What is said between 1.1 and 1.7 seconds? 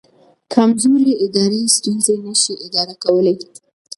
ادارې